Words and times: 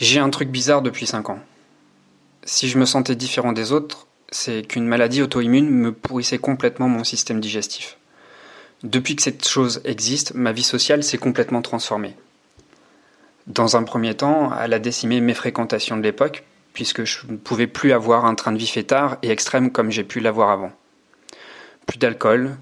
J'ai 0.00 0.20
un 0.20 0.30
truc 0.30 0.48
bizarre 0.50 0.80
depuis 0.80 1.06
5 1.06 1.28
ans. 1.30 1.40
Si 2.44 2.68
je 2.68 2.78
me 2.78 2.84
sentais 2.84 3.16
différent 3.16 3.52
des 3.52 3.72
autres, 3.72 4.06
c'est 4.30 4.62
qu'une 4.62 4.86
maladie 4.86 5.22
auto-immune 5.22 5.68
me 5.68 5.90
pourrissait 5.90 6.38
complètement 6.38 6.88
mon 6.88 7.02
système 7.02 7.40
digestif. 7.40 7.98
Depuis 8.84 9.16
que 9.16 9.22
cette 9.22 9.48
chose 9.48 9.80
existe, 9.84 10.34
ma 10.34 10.52
vie 10.52 10.62
sociale 10.62 11.02
s'est 11.02 11.18
complètement 11.18 11.62
transformée. 11.62 12.14
Dans 13.48 13.76
un 13.76 13.82
premier 13.82 14.14
temps, 14.14 14.52
elle 14.56 14.72
a 14.72 14.78
décimé 14.78 15.20
mes 15.20 15.34
fréquentations 15.34 15.96
de 15.96 16.02
l'époque, 16.02 16.44
puisque 16.74 17.02
je 17.02 17.26
ne 17.26 17.36
pouvais 17.36 17.66
plus 17.66 17.90
avoir 17.90 18.24
un 18.24 18.36
train 18.36 18.52
de 18.52 18.58
vie 18.58 18.68
fêtard 18.68 19.18
et 19.22 19.30
extrême 19.30 19.72
comme 19.72 19.90
j'ai 19.90 20.04
pu 20.04 20.20
l'avoir 20.20 20.50
avant. 20.50 20.70
Plus 21.86 21.98
d'alcool, 21.98 22.56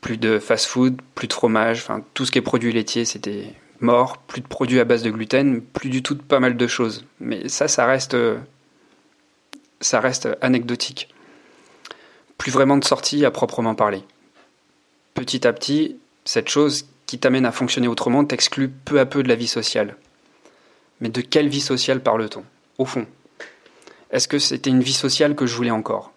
plus 0.00 0.18
de 0.18 0.38
fast-food, 0.38 1.02
plus 1.16 1.26
de 1.26 1.32
fromage, 1.32 1.78
enfin 1.78 2.04
tout 2.14 2.24
ce 2.24 2.30
qui 2.30 2.38
est 2.38 2.42
produit 2.42 2.72
laitier, 2.72 3.04
c'était 3.04 3.52
mort, 3.80 4.18
plus 4.18 4.40
de 4.40 4.46
produits 4.46 4.80
à 4.80 4.84
base 4.84 5.02
de 5.02 5.10
gluten, 5.10 5.60
plus 5.60 5.88
du 5.88 6.02
tout 6.02 6.14
de 6.14 6.22
pas 6.22 6.40
mal 6.40 6.56
de 6.56 6.66
choses. 6.66 7.04
Mais 7.20 7.48
ça, 7.48 7.68
ça 7.68 7.86
reste, 7.86 8.16
ça 9.80 10.00
reste 10.00 10.28
anecdotique. 10.40 11.08
Plus 12.38 12.52
vraiment 12.52 12.76
de 12.76 12.84
sortie 12.84 13.24
à 13.24 13.30
proprement 13.30 13.74
parler. 13.74 14.02
Petit 15.14 15.46
à 15.46 15.52
petit, 15.52 15.96
cette 16.24 16.48
chose 16.48 16.86
qui 17.06 17.18
t'amène 17.18 17.46
à 17.46 17.52
fonctionner 17.52 17.88
autrement 17.88 18.24
t'exclut 18.24 18.68
peu 18.68 19.00
à 19.00 19.06
peu 19.06 19.22
de 19.22 19.28
la 19.28 19.36
vie 19.36 19.46
sociale. 19.46 19.96
Mais 21.00 21.08
de 21.08 21.20
quelle 21.20 21.48
vie 21.48 21.60
sociale 21.60 22.00
parle-t-on 22.00 22.44
Au 22.78 22.84
fond, 22.84 23.06
est-ce 24.10 24.28
que 24.28 24.38
c'était 24.38 24.70
une 24.70 24.82
vie 24.82 24.92
sociale 24.92 25.34
que 25.34 25.46
je 25.46 25.54
voulais 25.54 25.70
encore? 25.70 26.12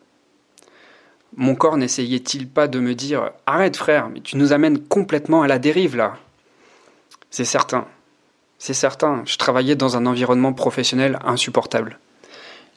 Mon 1.36 1.56
corps 1.56 1.78
n'essayait-il 1.78 2.48
pas 2.48 2.68
de 2.68 2.80
me 2.80 2.96
dire 2.96 3.32
Arrête 3.46 3.78
frère, 3.78 4.10
mais 4.10 4.22
tu 4.22 4.36
nous 4.38 4.52
amènes 4.52 4.80
complètement 4.80 5.44
à 5.44 5.48
la 5.48 5.60
dérive 5.60 5.96
là 5.96 6.18
c'est 7.30 7.46
certain. 7.46 7.86
C'est 8.58 8.74
certain. 8.74 9.24
Je 9.26 9.38
travaillais 9.38 9.76
dans 9.76 9.96
un 9.96 10.06
environnement 10.06 10.54
professionnel 10.54 11.20
insupportable. 11.24 12.00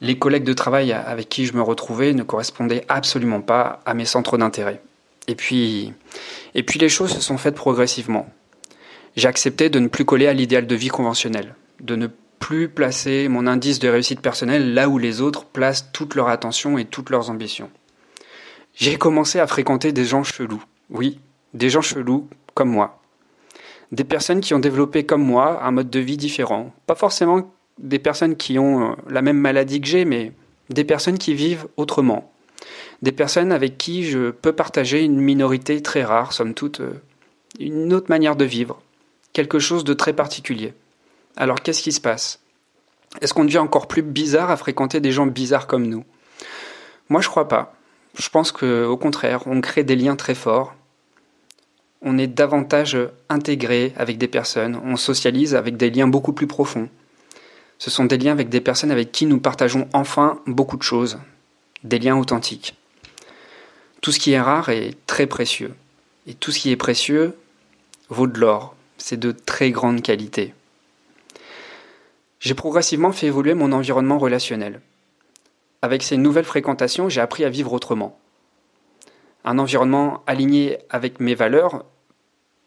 Les 0.01 0.17
collègues 0.17 0.43
de 0.43 0.53
travail 0.53 0.91
avec 0.91 1.29
qui 1.29 1.45
je 1.45 1.53
me 1.53 1.61
retrouvais 1.61 2.13
ne 2.13 2.23
correspondaient 2.23 2.85
absolument 2.89 3.41
pas 3.41 3.81
à 3.85 3.93
mes 3.93 4.05
centres 4.05 4.37
d'intérêt. 4.37 4.81
Et 5.27 5.35
puis, 5.35 5.93
et 6.55 6.63
puis 6.63 6.79
les 6.79 6.89
choses 6.89 7.13
se 7.13 7.21
sont 7.21 7.37
faites 7.37 7.55
progressivement. 7.55 8.27
J'ai 9.15 9.27
accepté 9.27 9.69
de 9.69 9.79
ne 9.79 9.87
plus 9.87 10.05
coller 10.05 10.27
à 10.27 10.33
l'idéal 10.33 10.67
de 10.67 10.75
vie 10.75 10.89
conventionnel, 10.89 11.55
de 11.79 11.95
ne 11.95 12.07
plus 12.39 12.67
placer 12.67 13.29
mon 13.29 13.47
indice 13.47 13.79
de 13.79 13.87
réussite 13.87 14.19
personnelle 14.19 14.73
là 14.73 14.89
où 14.89 14.97
les 14.97 15.21
autres 15.21 15.45
placent 15.45 15.91
toute 15.93 16.15
leur 16.15 16.27
attention 16.27 16.77
et 16.77 16.85
toutes 16.85 17.09
leurs 17.09 17.29
ambitions. 17.29 17.69
J'ai 18.75 18.97
commencé 18.97 19.39
à 19.39 19.47
fréquenter 19.47 19.91
des 19.93 20.03
gens 20.03 20.23
chelous. 20.23 20.63
Oui, 20.89 21.19
des 21.53 21.69
gens 21.69 21.81
chelous 21.81 22.27
comme 22.53 22.69
moi, 22.69 23.02
des 23.93 24.03
personnes 24.03 24.41
qui 24.41 24.55
ont 24.55 24.59
développé 24.59 25.05
comme 25.05 25.23
moi 25.23 25.63
un 25.63 25.69
mode 25.69 25.91
de 25.91 25.99
vie 25.99 26.17
différent. 26.17 26.73
Pas 26.87 26.95
forcément 26.95 27.53
des 27.77 27.99
personnes 27.99 28.35
qui 28.35 28.57
ont 28.57 28.91
euh, 28.91 28.95
la 29.07 29.21
même 29.21 29.37
maladie 29.37 29.79
que 29.79 29.87
j'ai, 29.87 30.03
mais 30.03 30.31
des 30.71 30.83
personnes 30.83 31.19
qui 31.19 31.35
vivent 31.35 31.67
autrement. 31.77 32.33
Des 33.03 33.11
personnes 33.11 33.51
avec 33.51 33.77
qui 33.77 34.05
je 34.05 34.31
peux 34.31 34.51
partager 34.51 35.03
une 35.03 35.19
minorité 35.19 35.79
très 35.83 36.03
rare, 36.03 36.33
somme 36.33 36.55
toute, 36.55 36.79
euh, 36.79 37.03
une 37.59 37.93
autre 37.93 38.07
manière 38.09 38.35
de 38.35 38.45
vivre, 38.45 38.81
quelque 39.31 39.59
chose 39.59 39.83
de 39.83 39.93
très 39.93 40.13
particulier. 40.13 40.73
Alors 41.37 41.61
qu'est-ce 41.61 41.83
qui 41.83 41.91
se 41.91 42.01
passe? 42.01 42.39
Est-ce 43.21 43.35
qu'on 43.35 43.45
devient 43.45 43.59
encore 43.59 43.87
plus 43.87 44.01
bizarre 44.01 44.49
à 44.49 44.57
fréquenter 44.57 45.01
des 45.01 45.11
gens 45.11 45.27
bizarres 45.27 45.67
comme 45.67 45.85
nous? 45.85 46.03
Moi 47.09 47.21
je 47.21 47.29
crois 47.29 47.47
pas. 47.47 47.75
Je 48.17 48.29
pense 48.29 48.51
qu'au 48.51 48.97
contraire, 48.97 49.43
on 49.45 49.61
crée 49.61 49.83
des 49.83 49.95
liens 49.95 50.15
très 50.15 50.35
forts, 50.35 50.73
on 52.03 52.17
est 52.17 52.27
davantage 52.27 52.97
intégré 53.29 53.93
avec 53.95 54.17
des 54.17 54.27
personnes, 54.27 54.79
on 54.83 54.97
socialise 54.97 55.55
avec 55.55 55.77
des 55.77 55.89
liens 55.89 56.07
beaucoup 56.07 56.33
plus 56.33 56.47
profonds. 56.47 56.89
Ce 57.79 57.89
sont 57.89 58.05
des 58.05 58.17
liens 58.17 58.33
avec 58.33 58.49
des 58.49 58.61
personnes 58.61 58.91
avec 58.91 59.11
qui 59.11 59.25
nous 59.25 59.39
partageons 59.39 59.87
enfin 59.93 60.41
beaucoup 60.45 60.77
de 60.77 60.83
choses, 60.83 61.17
des 61.83 61.99
liens 61.99 62.17
authentiques. 62.17 62.75
Tout 64.01 64.11
ce 64.11 64.19
qui 64.19 64.31
est 64.31 64.41
rare 64.41 64.69
est 64.69 64.95
très 65.07 65.27
précieux, 65.27 65.73
et 66.27 66.33
tout 66.33 66.51
ce 66.51 66.59
qui 66.59 66.71
est 66.71 66.77
précieux 66.77 67.35
vaut 68.09 68.27
de 68.27 68.39
l'or, 68.39 68.75
c'est 68.97 69.19
de 69.19 69.31
très 69.31 69.71
grande 69.71 70.01
qualité. 70.01 70.53
J'ai 72.39 72.53
progressivement 72.53 73.13
fait 73.13 73.27
évoluer 73.27 73.53
mon 73.53 73.71
environnement 73.71 74.17
relationnel. 74.19 74.81
Avec 75.81 76.03
ces 76.03 76.17
nouvelles 76.17 76.43
fréquentations, 76.43 77.07
j'ai 77.07 77.21
appris 77.21 77.45
à 77.45 77.49
vivre 77.49 77.71
autrement. 77.71 78.19
Un 79.45 79.59
environnement 79.59 80.23
aligné 80.27 80.79
avec 80.89 81.19
mes 81.19 81.35
valeurs 81.35 81.85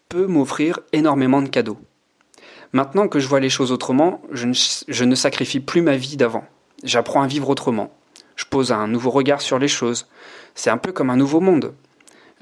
peut 0.09 0.27
m'offrir 0.27 0.81
énormément 0.93 1.43
de 1.43 1.49
cadeaux. 1.49 1.79
Maintenant 2.73 3.09
que 3.09 3.19
je 3.19 3.29
vois 3.29 3.41
les 3.41 3.49
choses 3.49 3.73
autrement, 3.73 4.21
je 4.33 5.05
ne, 5.05 5.15
sacrifie 5.15 5.61
plus 5.61 5.83
ma 5.83 5.97
vie 5.97 6.17
d'avant. 6.17 6.45
J'apprends 6.85 7.23
à 7.23 7.27
vivre 7.27 7.49
autrement. 7.49 7.93
Je 8.35 8.45
pose 8.45 8.73
un 8.73 8.87
nouveau 8.89 9.11
regard 9.11 9.41
sur 9.41 9.59
les 9.59 9.69
choses. 9.69 10.09
C'est 10.55 10.71
un 10.71 10.77
peu 10.77 10.93
comme 10.93 11.11
un 11.11 11.17
nouveau 11.17 11.41
monde. 11.41 11.75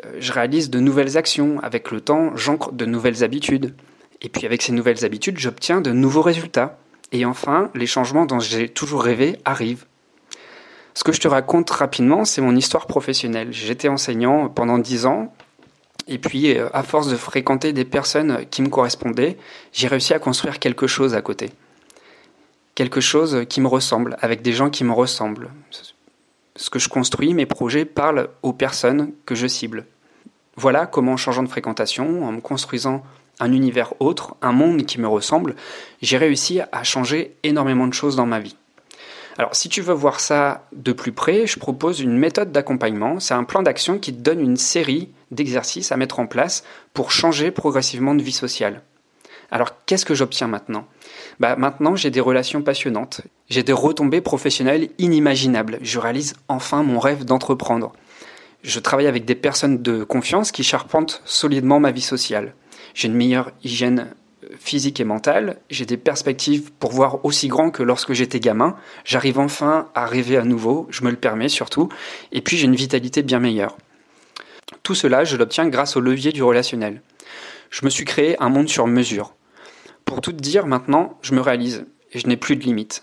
Euh, 0.04 0.16
je 0.18 0.32
réalise 0.32 0.70
de 0.70 0.80
nouvelles 0.80 1.16
actions. 1.16 1.60
Avec 1.62 1.90
le 1.90 2.00
temps, 2.00 2.34
j'ancre 2.36 2.72
de 2.72 2.84
nouvelles 2.84 3.22
habitudes. 3.22 3.74
Et 4.22 4.28
puis 4.28 4.46
avec 4.46 4.62
ces 4.62 4.72
nouvelles 4.72 5.04
habitudes, 5.04 5.38
j'obtiens 5.38 5.80
de 5.80 5.92
nouveaux 5.92 6.22
résultats. 6.22 6.78
Et 7.12 7.24
enfin, 7.24 7.70
les 7.74 7.86
changements 7.86 8.26
dont 8.26 8.40
j'ai 8.40 8.68
toujours 8.68 9.04
rêvé 9.04 9.38
arrivent. 9.44 9.84
Ce 10.94 11.04
que 11.04 11.12
je 11.12 11.20
te 11.20 11.28
raconte 11.28 11.70
rapidement, 11.70 12.24
c'est 12.24 12.40
mon 12.40 12.56
histoire 12.56 12.86
professionnelle. 12.86 13.52
J'étais 13.52 13.88
enseignant 13.88 14.48
pendant 14.48 14.78
dix 14.78 15.06
ans 15.06 15.32
et 16.06 16.18
puis, 16.18 16.56
euh, 16.56 16.68
à 16.72 16.82
force 16.82 17.08
de 17.08 17.16
fréquenter 17.16 17.72
des 17.72 17.84
personnes 17.84 18.44
qui 18.50 18.62
me 18.62 18.68
correspondaient, 18.68 19.38
j'ai 19.72 19.88
réussi 19.88 20.12
à 20.12 20.18
construire 20.18 20.58
quelque 20.58 20.86
chose 20.86 21.14
à 21.14 21.22
côté. 21.22 21.50
Quelque 22.74 23.00
chose 23.00 23.44
qui 23.48 23.60
me 23.60 23.68
ressemble, 23.68 24.16
avec 24.20 24.42
des 24.42 24.52
gens 24.52 24.68
qui 24.68 24.84
me 24.84 24.92
ressemblent. 24.92 25.50
Ce 26.56 26.70
que 26.70 26.78
je 26.78 26.88
construis, 26.88 27.32
mes 27.32 27.46
projets 27.46 27.84
parlent 27.84 28.28
aux 28.42 28.52
personnes 28.52 29.12
que 29.26 29.34
je 29.34 29.46
cible. 29.46 29.86
Voilà 30.56 30.86
comment, 30.86 31.12
en 31.12 31.16
changeant 31.16 31.42
de 31.42 31.48
fréquentation, 31.48 32.24
en 32.24 32.32
me 32.32 32.40
construisant 32.40 33.02
un 33.40 33.52
univers 33.52 33.94
autre, 34.00 34.36
un 34.42 34.52
monde 34.52 34.84
qui 34.84 35.00
me 35.00 35.08
ressemble, 35.08 35.56
j'ai 36.02 36.16
réussi 36.16 36.60
à 36.70 36.84
changer 36.84 37.34
énormément 37.42 37.86
de 37.86 37.94
choses 37.94 38.14
dans 38.14 38.26
ma 38.26 38.40
vie. 38.40 38.56
Alors, 39.36 39.56
si 39.56 39.68
tu 39.68 39.80
veux 39.80 39.94
voir 39.94 40.20
ça 40.20 40.68
de 40.72 40.92
plus 40.92 41.10
près, 41.10 41.46
je 41.46 41.58
propose 41.58 42.00
une 42.00 42.16
méthode 42.16 42.52
d'accompagnement. 42.52 43.18
C'est 43.18 43.34
un 43.34 43.42
plan 43.42 43.62
d'action 43.62 43.98
qui 43.98 44.14
te 44.14 44.20
donne 44.20 44.40
une 44.40 44.56
série 44.56 45.08
d'exercices 45.30 45.92
à 45.92 45.96
mettre 45.96 46.20
en 46.20 46.26
place 46.26 46.64
pour 46.92 47.10
changer 47.10 47.50
progressivement 47.50 48.14
de 48.14 48.22
vie 48.22 48.32
sociale. 48.32 48.82
Alors, 49.50 49.84
qu'est-ce 49.86 50.04
que 50.04 50.14
j'obtiens 50.14 50.48
maintenant? 50.48 50.86
Bah, 51.38 51.56
Maintenant, 51.56 51.96
j'ai 51.96 52.10
des 52.10 52.20
relations 52.20 52.62
passionnantes. 52.62 53.20
J'ai 53.48 53.62
des 53.62 53.72
retombées 53.72 54.20
professionnelles 54.20 54.88
inimaginables. 54.98 55.78
Je 55.82 55.98
réalise 55.98 56.34
enfin 56.48 56.82
mon 56.82 56.98
rêve 56.98 57.24
d'entreprendre. 57.24 57.92
Je 58.62 58.80
travaille 58.80 59.06
avec 59.06 59.24
des 59.24 59.34
personnes 59.34 59.82
de 59.82 60.04
confiance 60.04 60.50
qui 60.50 60.64
charpentent 60.64 61.20
solidement 61.24 61.80
ma 61.80 61.90
vie 61.90 62.00
sociale. 62.00 62.54
J'ai 62.94 63.08
une 63.08 63.14
meilleure 63.14 63.52
hygiène 63.62 64.14
physique 64.58 65.00
et 65.00 65.04
mentale, 65.04 65.58
j'ai 65.70 65.86
des 65.86 65.96
perspectives 65.96 66.72
pour 66.72 66.92
voir 66.92 67.24
aussi 67.24 67.48
grand 67.48 67.70
que 67.70 67.82
lorsque 67.82 68.12
j'étais 68.12 68.40
gamin. 68.40 68.76
J'arrive 69.04 69.38
enfin 69.38 69.88
à 69.94 70.06
rêver 70.06 70.36
à 70.36 70.44
nouveau, 70.44 70.86
je 70.90 71.04
me 71.04 71.10
le 71.10 71.16
permets 71.16 71.48
surtout, 71.48 71.88
et 72.32 72.40
puis 72.40 72.56
j'ai 72.56 72.66
une 72.66 72.74
vitalité 72.74 73.22
bien 73.22 73.40
meilleure. 73.40 73.76
Tout 74.84 74.94
cela, 74.94 75.24
je 75.24 75.38
l'obtiens 75.38 75.66
grâce 75.66 75.96
au 75.96 76.00
levier 76.00 76.30
du 76.30 76.42
relationnel. 76.42 77.00
Je 77.70 77.86
me 77.86 77.90
suis 77.90 78.04
créé 78.04 78.40
un 78.40 78.50
monde 78.50 78.68
sur 78.68 78.86
mesure. 78.86 79.32
Pour 80.04 80.20
tout 80.20 80.32
dire, 80.32 80.66
maintenant, 80.66 81.18
je 81.22 81.34
me 81.34 81.40
réalise 81.40 81.86
et 82.12 82.18
je 82.18 82.26
n'ai 82.26 82.36
plus 82.36 82.54
de 82.54 82.62
limites. 82.62 83.02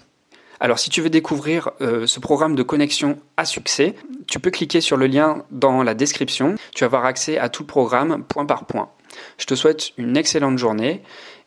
Alors 0.60 0.78
si 0.78 0.92
tu 0.92 1.02
veux 1.02 1.10
découvrir 1.10 1.72
euh, 1.82 2.06
ce 2.06 2.20
programme 2.20 2.54
de 2.54 2.62
connexion 2.62 3.18
à 3.36 3.46
succès, 3.46 3.96
tu 4.28 4.40
peux 4.40 4.52
cliquer 4.52 4.80
sur 4.80 4.96
le 4.96 5.08
lien 5.08 5.44
dans 5.50 5.82
la 5.82 5.96
description. 5.96 6.54
Tu 6.76 6.84
vas 6.84 6.86
avoir 6.86 7.06
accès 7.06 7.40
à 7.40 7.50
tout 7.50 7.64
le 7.64 7.68
programme 7.68 8.24
point 8.26 8.46
par 8.46 8.66
point. 8.66 8.92
Je 9.40 9.48
te 9.48 9.56
souhaite 9.56 9.90
une 9.98 10.16
excellente 10.16 10.60
journée 10.60 11.02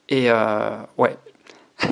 et 0.09 0.33
euh, 0.33 0.77
ouais, 0.99 1.17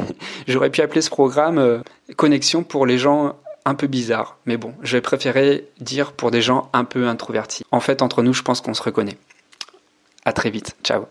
j'aurais 0.48 0.70
pu 0.70 0.80
appeler 0.80 1.00
ce 1.00 1.10
programme 1.10 1.58
euh, 1.58 1.78
Connexion 2.16 2.64
pour 2.64 2.86
les 2.86 2.98
gens 2.98 3.36
un 3.64 3.74
peu 3.74 3.86
bizarres. 3.86 4.38
Mais 4.46 4.56
bon, 4.56 4.74
j'ai 4.82 5.00
préféré 5.00 5.68
dire 5.80 6.12
pour 6.12 6.30
des 6.30 6.42
gens 6.42 6.70
un 6.72 6.84
peu 6.84 7.08
introvertis. 7.08 7.64
En 7.70 7.80
fait, 7.80 8.02
entre 8.02 8.22
nous, 8.22 8.34
je 8.34 8.42
pense 8.42 8.60
qu'on 8.60 8.74
se 8.74 8.82
reconnaît. 8.82 9.16
À 10.24 10.32
très 10.32 10.50
vite. 10.50 10.76
Ciao. 10.84 11.06